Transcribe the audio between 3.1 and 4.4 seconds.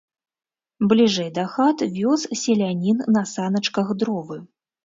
на саначках дровы.